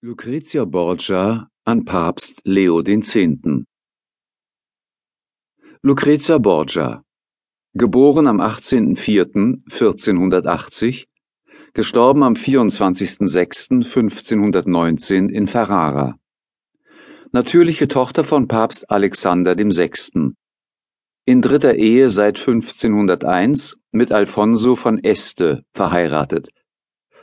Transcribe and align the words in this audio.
Lucretia 0.00 0.64
Borgia 0.64 1.48
an 1.64 1.84
Papst 1.84 2.40
Leo 2.44 2.78
X. 2.78 3.18
Lucretia 5.82 6.38
Borgia 6.38 7.02
Geboren 7.74 8.28
am 8.28 8.40
18.04.1480, 8.40 11.06
gestorben 11.74 12.22
am 12.22 12.34
24.06.1519 12.34 15.30
in 15.30 15.48
Ferrara. 15.48 16.14
Natürliche 17.32 17.88
Tochter 17.88 18.22
von 18.22 18.46
Papst 18.46 18.88
Alexander 18.88 19.58
VI. 19.58 20.34
In 21.24 21.42
dritter 21.42 21.74
Ehe 21.74 22.10
seit 22.10 22.38
1501 22.38 23.76
mit 23.90 24.12
Alfonso 24.12 24.76
von 24.76 25.02
Este 25.02 25.64
verheiratet. 25.72 26.50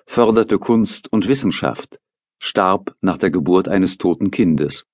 Förderte 0.06 0.60
Kunst 0.60 1.08
und 1.14 1.30
Wissenschaft 1.30 2.02
starb 2.46 2.96
nach 3.02 3.18
der 3.18 3.32
Geburt 3.32 3.68
eines 3.68 3.98
toten 3.98 4.32
Kindes. 4.32 4.86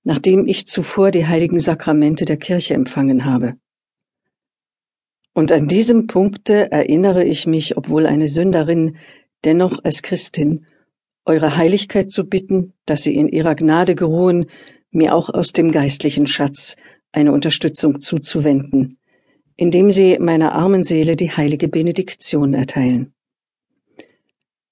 nachdem 0.03 0.47
ich 0.47 0.67
zuvor 0.67 1.11
die 1.11 1.27
heiligen 1.27 1.59
Sakramente 1.59 2.25
der 2.25 2.37
Kirche 2.37 2.73
empfangen 2.73 3.25
habe. 3.25 3.55
Und 5.33 5.51
an 5.51 5.67
diesem 5.67 6.07
Punkte 6.07 6.71
erinnere 6.71 7.23
ich 7.23 7.47
mich, 7.47 7.77
obwohl 7.77 8.05
eine 8.05 8.27
Sünderin, 8.27 8.97
dennoch 9.45 9.83
als 9.83 10.01
Christin, 10.01 10.65
eure 11.25 11.55
Heiligkeit 11.55 12.11
zu 12.11 12.25
bitten, 12.25 12.73
dass 12.85 13.03
sie 13.03 13.15
in 13.15 13.27
ihrer 13.27 13.55
Gnade 13.55 13.95
geruhen, 13.95 14.47
mir 14.91 15.15
auch 15.15 15.29
aus 15.29 15.53
dem 15.53 15.71
geistlichen 15.71 16.27
Schatz 16.27 16.75
eine 17.11 17.31
Unterstützung 17.31 18.01
zuzuwenden, 18.01 18.97
indem 19.55 19.91
sie 19.91 20.17
meiner 20.19 20.53
armen 20.53 20.83
Seele 20.83 21.15
die 21.15 21.31
heilige 21.31 21.67
Benediktion 21.67 22.53
erteilen. 22.53 23.13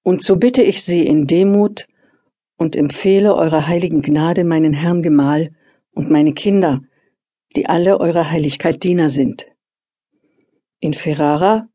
Und 0.04 0.24
so 0.24 0.38
bitte 0.38 0.64
ich 0.64 0.84
sie 0.84 1.06
in 1.06 1.28
Demut 1.28 1.88
und 2.60 2.76
empfehle 2.76 3.36
eurer 3.36 3.68
heiligen 3.68 4.02
Gnade 4.02 4.44
meinen 4.44 4.74
Herrn 4.74 5.02
Gemahl 5.02 5.52
und 5.92 6.12
meine 6.12 6.34
Kinder, 6.34 6.82
die 7.56 7.68
alle 7.68 8.00
eurer 8.00 8.30
Heiligkeit 8.30 8.84
Diener 8.84 9.10
sind. 9.10 9.48
In 10.80 10.94
Ferrara 10.94 11.70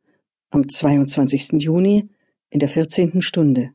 am 0.51 0.69
22. 0.69 1.63
Juni 1.63 2.11
in 2.51 2.59
der 2.61 2.69
14. 2.69 3.23
Stunde. 3.23 3.71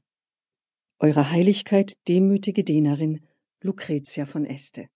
Eurer 1.00 1.32
Heiligkeit 1.32 1.98
demütige 2.08 2.64
Dienerin 2.64 3.22
Lucretia 3.62 4.28
von 4.28 4.46
Este. 4.46 4.88